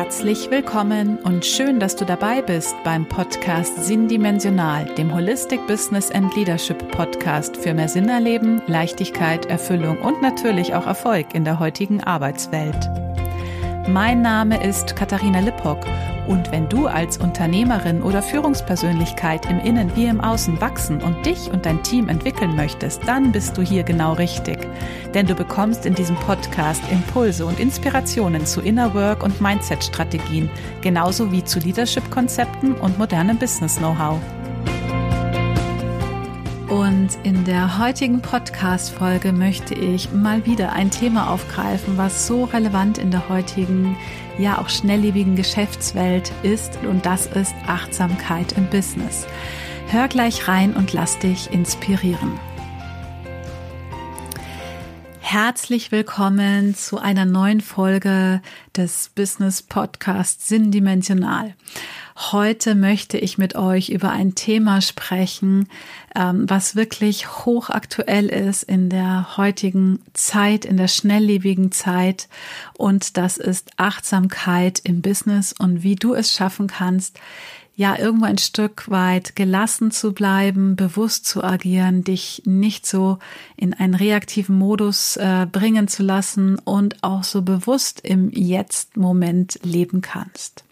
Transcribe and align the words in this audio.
Herzlich 0.00 0.48
willkommen 0.48 1.18
und 1.24 1.44
schön, 1.44 1.80
dass 1.80 1.96
du 1.96 2.04
dabei 2.04 2.40
bist 2.40 2.76
beim 2.84 3.04
Podcast 3.04 3.84
Sinndimensional, 3.84 4.84
dem 4.94 5.12
Holistic 5.12 5.66
Business 5.66 6.12
and 6.12 6.32
Leadership 6.36 6.92
Podcast 6.92 7.56
für 7.56 7.74
mehr 7.74 7.88
Sinn 7.88 8.08
erleben, 8.08 8.62
Leichtigkeit, 8.68 9.46
Erfüllung 9.46 9.98
und 9.98 10.22
natürlich 10.22 10.72
auch 10.76 10.86
Erfolg 10.86 11.34
in 11.34 11.42
der 11.44 11.58
heutigen 11.58 12.00
Arbeitswelt. 12.00 13.07
Mein 13.88 14.20
Name 14.20 14.62
ist 14.62 14.96
Katharina 14.96 15.40
Lippock 15.40 15.78
und 16.26 16.52
wenn 16.52 16.68
du 16.68 16.86
als 16.86 17.16
Unternehmerin 17.16 18.02
oder 18.02 18.22
Führungspersönlichkeit 18.22 19.50
im 19.50 19.60
Innen 19.60 19.96
wie 19.96 20.04
im 20.04 20.20
Außen 20.20 20.60
wachsen 20.60 21.00
und 21.02 21.24
dich 21.24 21.50
und 21.50 21.64
dein 21.64 21.82
Team 21.82 22.10
entwickeln 22.10 22.54
möchtest, 22.54 23.00
dann 23.08 23.32
bist 23.32 23.56
du 23.56 23.62
hier 23.62 23.84
genau 23.84 24.12
richtig. 24.12 24.58
Denn 25.14 25.26
du 25.26 25.34
bekommst 25.34 25.86
in 25.86 25.94
diesem 25.94 26.16
Podcast 26.16 26.82
Impulse 26.92 27.46
und 27.46 27.58
Inspirationen 27.58 28.44
zu 28.44 28.60
Inner 28.60 28.92
Work 28.92 29.22
und 29.22 29.40
Mindset-Strategien, 29.40 30.50
genauso 30.82 31.32
wie 31.32 31.42
zu 31.42 31.58
Leadership-Konzepten 31.58 32.74
und 32.74 32.98
modernem 32.98 33.38
Business-Know-how. 33.38 34.20
Und 36.68 37.16
in 37.22 37.46
der 37.46 37.78
heutigen 37.78 38.20
Podcast-Folge 38.20 39.32
möchte 39.32 39.74
ich 39.74 40.12
mal 40.12 40.44
wieder 40.44 40.74
ein 40.74 40.90
Thema 40.90 41.30
aufgreifen, 41.30 41.96
was 41.96 42.26
so 42.26 42.44
relevant 42.44 42.98
in 42.98 43.10
der 43.10 43.30
heutigen, 43.30 43.96
ja 44.38 44.58
auch 44.58 44.68
schnelllebigen 44.68 45.34
Geschäftswelt 45.34 46.30
ist. 46.42 46.78
Und 46.84 47.06
das 47.06 47.24
ist 47.26 47.54
Achtsamkeit 47.66 48.52
im 48.58 48.66
Business. 48.66 49.26
Hör 49.86 50.08
gleich 50.08 50.46
rein 50.46 50.74
und 50.74 50.92
lass 50.92 51.18
dich 51.18 51.50
inspirieren. 51.50 52.38
Herzlich 55.20 55.90
willkommen 55.90 56.74
zu 56.74 56.98
einer 56.98 57.24
neuen 57.24 57.62
Folge 57.62 58.42
des 58.76 59.10
Business 59.14 59.62
Podcasts 59.62 60.48
Sinndimensional. 60.48 61.54
Heute 62.20 62.74
möchte 62.74 63.16
ich 63.16 63.38
mit 63.38 63.54
euch 63.54 63.90
über 63.90 64.10
ein 64.10 64.34
Thema 64.34 64.80
sprechen, 64.80 65.68
ähm, 66.16 66.50
was 66.50 66.74
wirklich 66.74 67.44
hochaktuell 67.46 68.26
ist 68.26 68.64
in 68.64 68.90
der 68.90 69.36
heutigen 69.36 70.00
Zeit, 70.14 70.64
in 70.64 70.76
der 70.76 70.88
schnelllebigen 70.88 71.70
Zeit. 71.70 72.28
Und 72.76 73.16
das 73.16 73.36
ist 73.36 73.70
Achtsamkeit 73.76 74.80
im 74.82 75.00
Business 75.00 75.54
und 75.56 75.84
wie 75.84 75.94
du 75.94 76.12
es 76.12 76.34
schaffen 76.34 76.66
kannst, 76.66 77.20
ja, 77.76 77.96
irgendwo 77.96 78.24
ein 78.24 78.38
Stück 78.38 78.90
weit 78.90 79.36
gelassen 79.36 79.92
zu 79.92 80.12
bleiben, 80.12 80.74
bewusst 80.74 81.24
zu 81.24 81.44
agieren, 81.44 82.02
dich 82.02 82.42
nicht 82.44 82.84
so 82.84 83.20
in 83.56 83.74
einen 83.74 83.94
reaktiven 83.94 84.58
Modus 84.58 85.16
äh, 85.16 85.46
bringen 85.50 85.86
zu 85.86 86.02
lassen 86.02 86.58
und 86.58 87.04
auch 87.04 87.22
so 87.22 87.42
bewusst 87.42 88.00
im 88.00 88.32
Jetzt-Moment 88.32 89.60
leben 89.62 90.00
kannst. 90.00 90.64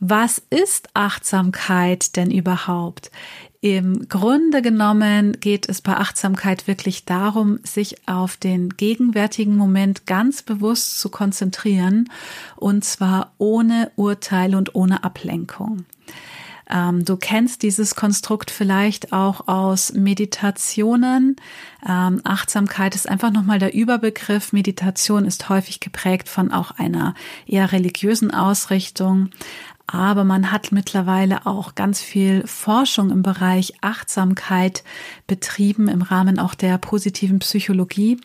Was 0.00 0.42
ist 0.50 0.88
Achtsamkeit 0.94 2.16
denn 2.16 2.30
überhaupt? 2.30 3.10
Im 3.60 4.08
Grunde 4.08 4.62
genommen 4.62 5.40
geht 5.40 5.68
es 5.68 5.80
bei 5.80 5.96
Achtsamkeit 5.96 6.68
wirklich 6.68 7.04
darum, 7.04 7.58
sich 7.64 8.06
auf 8.06 8.36
den 8.36 8.70
gegenwärtigen 8.70 9.56
Moment 9.56 10.06
ganz 10.06 10.42
bewusst 10.42 11.00
zu 11.00 11.08
konzentrieren 11.08 12.10
und 12.56 12.84
zwar 12.84 13.32
ohne 13.38 13.90
Urteil 13.96 14.54
und 14.54 14.74
ohne 14.74 15.02
Ablenkung. 15.02 15.86
Ähm, 16.68 17.04
du 17.04 17.16
kennst 17.16 17.62
dieses 17.62 17.94
Konstrukt 17.94 18.50
vielleicht 18.50 19.12
auch 19.12 19.46
aus 19.48 19.92
Meditationen. 19.92 21.36
Ähm, 21.88 22.20
Achtsamkeit 22.24 22.94
ist 22.94 23.08
einfach 23.08 23.30
nochmal 23.30 23.58
der 23.58 23.74
Überbegriff. 23.74 24.52
Meditation 24.52 25.24
ist 25.24 25.48
häufig 25.48 25.80
geprägt 25.80 26.28
von 26.28 26.50
auch 26.50 26.72
einer 26.72 27.14
eher 27.46 27.72
religiösen 27.72 28.32
Ausrichtung. 28.32 29.30
Aber 29.86 30.24
man 30.24 30.50
hat 30.50 30.72
mittlerweile 30.72 31.46
auch 31.46 31.76
ganz 31.76 32.00
viel 32.00 32.44
Forschung 32.46 33.10
im 33.10 33.22
Bereich 33.22 33.74
Achtsamkeit 33.82 34.82
betrieben 35.26 35.86
im 35.88 36.02
Rahmen 36.02 36.38
auch 36.40 36.54
der 36.54 36.76
positiven 36.78 37.38
Psychologie. 37.38 38.18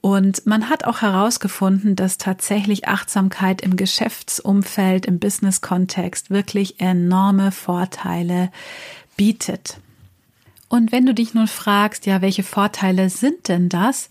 Und 0.00 0.46
man 0.46 0.70
hat 0.70 0.84
auch 0.84 1.02
herausgefunden, 1.02 1.96
dass 1.96 2.16
tatsächlich 2.16 2.88
Achtsamkeit 2.88 3.60
im 3.60 3.76
Geschäftsumfeld, 3.76 5.04
im 5.04 5.18
Business-Kontext 5.18 6.30
wirklich 6.30 6.80
enorme 6.80 7.52
Vorteile 7.52 8.50
bietet. 9.16 9.80
Und 10.68 10.90
wenn 10.90 11.06
du 11.06 11.14
dich 11.14 11.32
nun 11.32 11.46
fragst, 11.46 12.06
ja, 12.06 12.22
welche 12.22 12.42
Vorteile 12.42 13.08
sind 13.08 13.48
denn 13.48 13.68
das? 13.68 14.10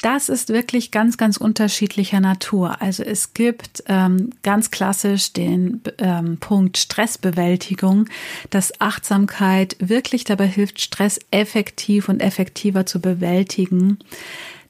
Das 0.00 0.28
ist 0.28 0.48
wirklich 0.48 0.92
ganz, 0.92 1.16
ganz 1.16 1.36
unterschiedlicher 1.38 2.20
Natur. 2.20 2.80
Also 2.80 3.02
es 3.02 3.34
gibt 3.34 3.82
ähm, 3.88 4.30
ganz 4.44 4.70
klassisch 4.70 5.32
den 5.32 5.82
ähm, 5.98 6.36
Punkt 6.38 6.78
Stressbewältigung, 6.78 8.08
dass 8.50 8.80
Achtsamkeit 8.80 9.76
wirklich 9.80 10.22
dabei 10.22 10.46
hilft, 10.46 10.80
Stress 10.80 11.18
effektiv 11.32 12.08
und 12.08 12.20
effektiver 12.20 12.86
zu 12.86 13.00
bewältigen 13.00 13.98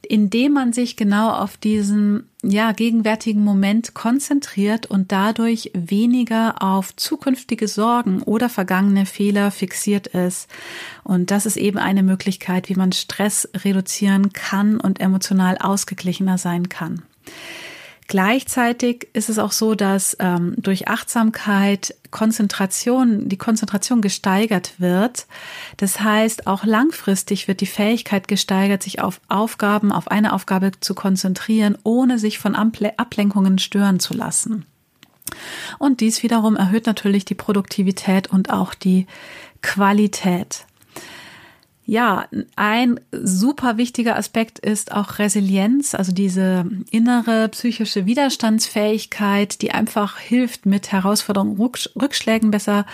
indem 0.02 0.52
man 0.52 0.72
sich 0.72 0.96
genau 0.96 1.30
auf 1.30 1.56
diesen 1.56 2.28
ja 2.42 2.72
gegenwärtigen 2.72 3.42
Moment 3.42 3.94
konzentriert 3.94 4.86
und 4.86 5.10
dadurch 5.10 5.72
weniger 5.74 6.62
auf 6.62 6.94
zukünftige 6.94 7.68
Sorgen 7.68 8.22
oder 8.22 8.48
vergangene 8.48 9.06
Fehler 9.06 9.50
fixiert 9.50 10.06
ist. 10.08 10.48
Und 11.04 11.30
das 11.30 11.46
ist 11.46 11.56
eben 11.56 11.78
eine 11.78 12.02
Möglichkeit, 12.02 12.68
wie 12.68 12.76
man 12.76 12.92
Stress 12.92 13.48
reduzieren 13.64 14.32
kann 14.32 14.80
und 14.80 15.00
emotional 15.00 15.58
ausgeglichener 15.58 16.38
sein 16.38 16.68
kann. 16.68 17.02
Gleichzeitig 18.08 19.08
ist 19.12 19.28
es 19.28 19.38
auch 19.38 19.52
so, 19.52 19.74
dass 19.74 20.16
ähm, 20.18 20.54
durch 20.56 20.88
Achtsamkeit 20.88 21.94
Konzentration, 22.10 23.28
die 23.28 23.36
Konzentration 23.36 24.00
gesteigert 24.00 24.72
wird. 24.78 25.26
Das 25.76 26.00
heißt, 26.00 26.46
auch 26.46 26.64
langfristig 26.64 27.48
wird 27.48 27.60
die 27.60 27.66
Fähigkeit 27.66 28.26
gesteigert, 28.26 28.82
sich 28.82 29.02
auf 29.02 29.20
Aufgaben, 29.28 29.92
auf 29.92 30.10
eine 30.10 30.32
Aufgabe 30.32 30.72
zu 30.80 30.94
konzentrieren, 30.94 31.76
ohne 31.84 32.18
sich 32.18 32.38
von 32.38 32.54
Ablenkungen 32.56 33.58
stören 33.58 34.00
zu 34.00 34.14
lassen. 34.14 34.64
Und 35.78 36.00
dies 36.00 36.22
wiederum 36.22 36.56
erhöht 36.56 36.86
natürlich 36.86 37.26
die 37.26 37.34
Produktivität 37.34 38.28
und 38.28 38.48
auch 38.48 38.72
die 38.72 39.06
Qualität. 39.60 40.64
Ja, 41.90 42.26
ein 42.54 43.00
super 43.12 43.78
wichtiger 43.78 44.16
Aspekt 44.18 44.58
ist 44.58 44.92
auch 44.92 45.18
Resilienz, 45.18 45.94
also 45.94 46.12
diese 46.12 46.66
innere 46.90 47.48
psychische 47.48 48.04
Widerstandsfähigkeit, 48.04 49.62
die 49.62 49.70
einfach 49.70 50.18
hilft, 50.18 50.66
mit 50.66 50.92
Herausforderungen, 50.92 51.58
Rückschlägen 51.58 52.50
besser 52.50 52.84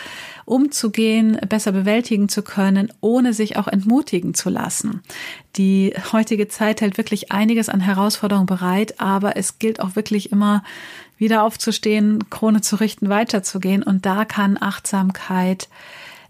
umzugehen, 0.44 1.40
besser 1.48 1.72
bewältigen 1.72 2.28
zu 2.28 2.42
können, 2.42 2.92
ohne 3.00 3.34
sich 3.34 3.56
auch 3.56 3.66
entmutigen 3.66 4.32
zu 4.32 4.48
lassen. 4.48 5.02
Die 5.56 5.92
heutige 6.12 6.46
Zeit 6.46 6.80
hält 6.80 6.96
wirklich 6.96 7.32
einiges 7.32 7.68
an 7.68 7.80
Herausforderungen 7.80 8.46
bereit, 8.46 9.00
aber 9.00 9.36
es 9.36 9.58
gilt 9.58 9.80
auch 9.80 9.96
wirklich 9.96 10.30
immer 10.30 10.62
wieder 11.18 11.42
aufzustehen, 11.42 12.30
Krone 12.30 12.60
zu 12.60 12.76
richten, 12.76 13.08
weiterzugehen 13.08 13.82
und 13.82 14.06
da 14.06 14.24
kann 14.24 14.56
Achtsamkeit 14.60 15.68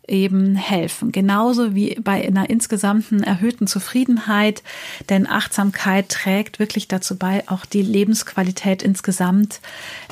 eben 0.08 0.54
helfen. 0.54 1.12
Genauso 1.12 1.74
wie 1.74 1.94
bei 2.02 2.26
einer 2.26 2.50
insgesamten 2.50 3.22
erhöhten 3.22 3.66
Zufriedenheit, 3.66 4.62
denn 5.08 5.26
Achtsamkeit 5.26 6.08
trägt 6.08 6.58
wirklich 6.58 6.88
dazu 6.88 7.16
bei, 7.16 7.48
auch 7.48 7.64
die 7.64 7.82
Lebensqualität 7.82 8.82
insgesamt 8.82 9.60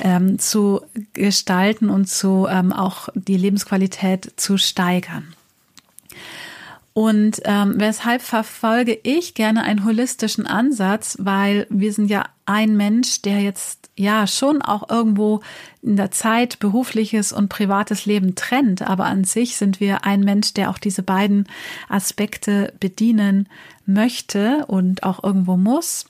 ähm, 0.01 0.39
zu 0.39 0.81
gestalten 1.13 1.89
und 1.89 2.09
zu 2.09 2.47
ähm, 2.49 2.73
auch 2.73 3.09
die 3.13 3.37
Lebensqualität 3.37 4.33
zu 4.37 4.57
steigern. 4.57 5.33
Und 6.93 7.41
ähm, 7.45 7.73
weshalb 7.77 8.21
verfolge 8.21 8.97
ich 9.01 9.33
gerne 9.33 9.63
einen 9.63 9.83
holistischen 9.83 10.45
Ansatz, 10.45 11.17
weil 11.19 11.65
wir 11.69 11.91
sind 11.91 12.09
ja 12.09 12.25
ein 12.45 12.77
Mensch, 12.77 13.23
der 13.23 13.41
jetzt 13.41 13.89
ja 13.95 14.27
schon 14.27 14.61
auch 14.61 14.89
irgendwo 14.89 15.41
in 15.81 15.95
der 15.95 16.11
Zeit 16.11 16.59
berufliches 16.59 17.33
und 17.33 17.49
privates 17.49 18.05
Leben 18.05 18.35
trennt, 18.35 18.83
aber 18.83 19.05
an 19.05 19.23
sich 19.23 19.55
sind 19.55 19.79
wir 19.79 20.05
ein 20.05 20.21
Mensch, 20.21 20.53
der 20.53 20.69
auch 20.69 20.77
diese 20.77 21.03
beiden 21.03 21.47
Aspekte 21.89 22.73
bedienen 22.79 23.49
möchte 23.85 24.65
und 24.67 25.03
auch 25.03 25.23
irgendwo 25.23 25.57
muss. 25.57 26.05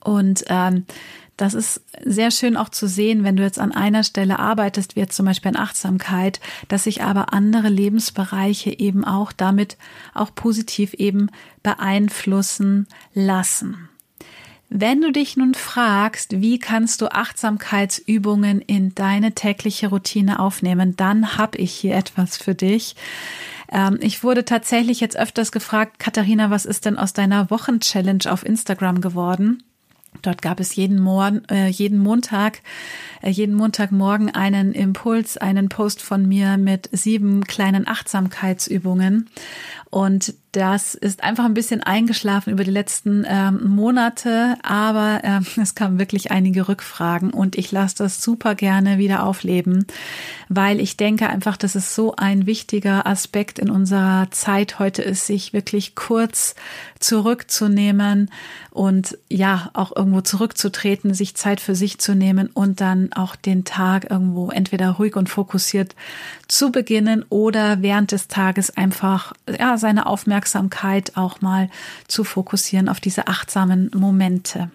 Und 0.00 0.44
ähm, 0.48 0.84
das 1.38 1.54
ist 1.54 1.80
sehr 2.04 2.30
schön 2.30 2.56
auch 2.56 2.68
zu 2.68 2.86
sehen, 2.86 3.24
wenn 3.24 3.36
du 3.36 3.44
jetzt 3.44 3.60
an 3.60 3.72
einer 3.72 4.02
Stelle 4.02 4.38
arbeitest, 4.38 4.96
wie 4.96 5.00
jetzt 5.00 5.16
zum 5.16 5.24
Beispiel 5.24 5.52
in 5.52 5.56
Achtsamkeit, 5.56 6.40
dass 6.66 6.84
sich 6.84 7.02
aber 7.02 7.32
andere 7.32 7.68
Lebensbereiche 7.68 8.76
eben 8.78 9.04
auch 9.04 9.32
damit 9.32 9.78
auch 10.14 10.34
positiv 10.34 10.94
eben 10.94 11.30
beeinflussen 11.62 12.88
lassen. 13.14 13.88
Wenn 14.68 15.00
du 15.00 15.12
dich 15.12 15.36
nun 15.36 15.54
fragst, 15.54 16.42
wie 16.42 16.58
kannst 16.58 17.00
du 17.00 17.10
Achtsamkeitsübungen 17.10 18.60
in 18.60 18.94
deine 18.94 19.32
tägliche 19.32 19.88
Routine 19.88 20.40
aufnehmen, 20.40 20.96
dann 20.96 21.38
habe 21.38 21.56
ich 21.56 21.72
hier 21.72 21.94
etwas 21.94 22.36
für 22.36 22.54
dich. 22.54 22.96
Ähm, 23.70 23.98
ich 24.02 24.24
wurde 24.24 24.44
tatsächlich 24.44 25.00
jetzt 25.00 25.16
öfters 25.16 25.52
gefragt, 25.52 26.00
Katharina, 26.00 26.50
was 26.50 26.66
ist 26.66 26.84
denn 26.84 26.98
aus 26.98 27.12
deiner 27.12 27.48
Wochenchallenge 27.48 28.30
auf 28.30 28.44
Instagram 28.44 29.00
geworden? 29.00 29.62
Dort 30.22 30.42
gab 30.42 30.60
es 30.60 30.74
jeden, 30.74 31.00
Morgen, 31.00 31.42
äh, 31.50 31.68
jeden 31.68 31.98
Montag, 31.98 32.62
äh, 33.22 33.30
jeden 33.30 33.54
Montagmorgen 33.54 34.34
einen 34.34 34.72
Impuls, 34.72 35.36
einen 35.36 35.68
Post 35.68 36.02
von 36.02 36.26
mir 36.26 36.56
mit 36.56 36.88
sieben 36.92 37.44
kleinen 37.44 37.86
Achtsamkeitsübungen. 37.86 39.28
Und 39.90 40.34
das 40.52 40.94
ist 40.94 41.22
einfach 41.22 41.44
ein 41.44 41.54
bisschen 41.54 41.82
eingeschlafen 41.82 42.52
über 42.52 42.64
die 42.64 42.70
letzten 42.70 43.24
ähm, 43.26 43.68
Monate, 43.68 44.56
aber 44.62 45.20
äh, 45.22 45.40
es 45.60 45.74
kamen 45.74 45.98
wirklich 45.98 46.30
einige 46.30 46.68
Rückfragen 46.68 47.30
und 47.30 47.56
ich 47.56 47.72
lasse 47.72 47.96
das 47.98 48.22
super 48.22 48.54
gerne 48.54 48.98
wieder 48.98 49.24
aufleben, 49.24 49.86
weil 50.48 50.80
ich 50.80 50.96
denke 50.96 51.28
einfach, 51.28 51.56
dass 51.56 51.74
es 51.74 51.94
so 51.94 52.14
ein 52.16 52.46
wichtiger 52.46 53.06
Aspekt 53.06 53.58
in 53.58 53.70
unserer 53.70 54.30
Zeit 54.30 54.78
heute 54.78 55.02
ist, 55.02 55.26
sich 55.26 55.52
wirklich 55.52 55.94
kurz 55.94 56.54
zurückzunehmen 57.00 58.30
und 58.70 59.18
ja, 59.28 59.70
auch 59.74 59.94
irgendwo 59.94 60.20
zurückzutreten, 60.20 61.14
sich 61.14 61.34
Zeit 61.34 61.60
für 61.60 61.74
sich 61.74 61.98
zu 61.98 62.14
nehmen 62.14 62.48
und 62.52 62.80
dann 62.80 63.12
auch 63.12 63.36
den 63.36 63.64
Tag 63.64 64.10
irgendwo 64.10 64.50
entweder 64.50 64.90
ruhig 64.90 65.16
und 65.16 65.28
fokussiert 65.28 65.94
zu 66.48 66.70
beginnen 66.72 67.24
oder 67.28 67.82
während 67.82 68.12
des 68.12 68.28
Tages 68.28 68.76
einfach 68.76 69.32
ja, 69.58 69.78
seine 69.78 70.06
Aufmerksamkeit 70.06 71.16
auch 71.16 71.40
mal 71.40 71.70
zu 72.06 72.24
fokussieren 72.24 72.88
auf 72.88 73.00
diese 73.00 73.28
achtsamen 73.28 73.90
Momente. 73.94 74.70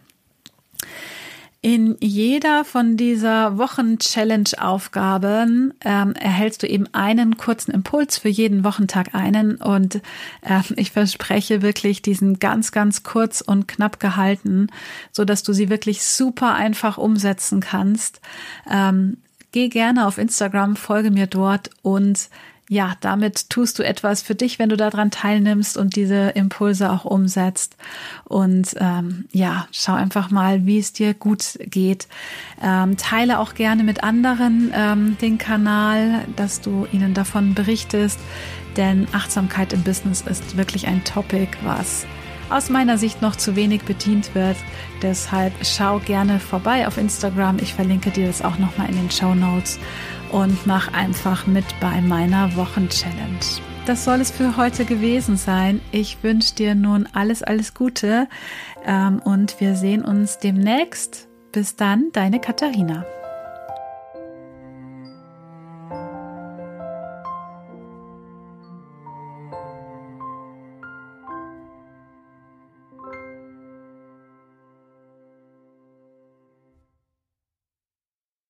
In 1.66 1.96
jeder 2.02 2.66
von 2.66 2.98
dieser 2.98 3.58
Wochen-Challenge-Aufgaben 3.58 5.74
ähm, 5.86 6.14
erhältst 6.14 6.62
du 6.62 6.68
eben 6.68 6.94
einen 6.94 7.38
kurzen 7.38 7.72
Impuls 7.72 8.18
für 8.18 8.28
jeden 8.28 8.66
Wochentag 8.66 9.16
einen 9.16 9.56
und 9.56 10.02
äh, 10.42 10.60
ich 10.76 10.92
verspreche 10.92 11.62
wirklich 11.62 12.02
diesen 12.02 12.40
ganz, 12.40 12.74
ganz 12.74 13.04
kurz 13.04 13.40
und 13.40 13.70
knapp 13.70 14.02
gehalten, 14.02 14.68
so 15.14 15.24
dass 15.24 15.44
du 15.44 15.54
sie 15.54 15.70
wirklich 15.70 16.04
super 16.04 16.54
einfach 16.54 16.98
umsetzen 16.98 17.62
kannst. 17.62 18.20
Ähm, 18.70 19.16
geh 19.54 19.70
gerne 19.70 20.06
auf 20.06 20.18
Instagram, 20.18 20.76
folge 20.76 21.12
mir 21.12 21.28
dort 21.28 21.70
und 21.82 22.28
ja, 22.70 22.94
damit 23.02 23.50
tust 23.50 23.78
du 23.78 23.84
etwas 23.84 24.22
für 24.22 24.36
dich, 24.36 24.58
wenn 24.58 24.70
du 24.70 24.78
daran 24.78 25.12
teilnimmst 25.12 25.78
und 25.78 25.96
diese 25.96 26.30
Impulse 26.30 26.92
auch 26.92 27.06
umsetzt. 27.06 27.76
Und 28.24 28.76
ähm, 28.80 29.26
ja, 29.32 29.68
schau 29.72 29.94
einfach 29.94 30.32
mal, 30.32 30.66
wie 30.66 30.80
es 30.80 30.94
dir 30.94 31.14
gut 31.14 31.60
geht. 31.66 32.08
Ähm, 32.62 32.98
teile 32.98 33.40
auch 33.40 33.54
gerne 33.54 33.84
mit 33.84 34.04
anderen 34.04 34.72
ähm, 34.74 35.18
den 35.22 35.38
Kanal, 35.38 36.26
dass 36.36 36.62
du 36.62 36.88
ihnen 36.92 37.14
davon 37.14 37.54
berichtest. 37.54 38.20
Denn 38.78 39.08
Achtsamkeit 39.12 39.74
im 39.74 39.84
Business 39.84 40.22
ist 40.22 40.58
wirklich 40.58 40.88
ein 40.88 41.04
Topic, 41.04 41.50
was 41.64 42.06
aus 42.50 42.70
meiner 42.70 42.98
Sicht 42.98 43.22
noch 43.22 43.36
zu 43.36 43.56
wenig 43.56 43.84
bedient 43.84 44.36
wird. 44.36 44.58
Deshalb 45.02 45.54
schau 45.64 46.00
gerne 46.00 46.40
vorbei 46.40 46.88
auf 46.88 46.98
Instagram. 46.98 47.58
Ich 47.60 47.74
verlinke 47.74 48.12
dir 48.12 48.28
das 48.28 48.42
auch 48.42 48.58
nochmal 48.58 48.90
in 48.90 48.96
den 48.96 49.12
Show 49.12 49.34
Notes 49.34 49.80
und 50.34 50.66
mach 50.66 50.92
einfach 50.94 51.48
mit 51.48 51.66
bei 51.80 52.02
meiner 52.02 52.56
Wochenchallenge. 52.58 53.40
Das 53.86 54.04
soll 54.04 54.20
es 54.20 54.32
für 54.32 54.58
heute 54.58 54.84
gewesen 54.84 55.38
sein. 55.38 55.80
Ich 55.92 56.24
wünsche 56.24 56.56
dir 56.56 56.74
nun 56.74 57.08
alles, 57.14 57.44
alles 57.44 57.74
Gute 57.74 58.28
ähm, 58.86 59.22
und 59.24 59.60
wir 59.62 59.76
sehen 59.76 60.04
uns 60.04 60.40
demnächst. 60.40 61.28
Bis 61.52 61.76
dann, 61.76 62.10
deine 62.14 62.40
Katharina. 62.40 63.06